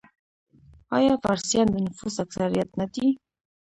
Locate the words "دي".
2.93-3.07